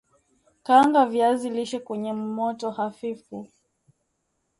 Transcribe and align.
Kaanga 0.63 1.05
viazi 1.05 1.49
lishe 1.49 1.79
kwenye 1.79 2.13
moto 2.13 2.71
hafifu 2.71 3.47